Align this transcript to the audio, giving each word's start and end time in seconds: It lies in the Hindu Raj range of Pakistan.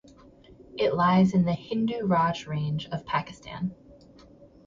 It 0.79 0.95
lies 0.95 1.35
in 1.35 1.45
the 1.45 1.53
Hindu 1.53 2.07
Raj 2.07 2.47
range 2.47 2.87
of 2.87 3.05
Pakistan. 3.05 3.75